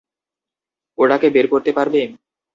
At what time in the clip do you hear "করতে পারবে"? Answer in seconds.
1.53-2.01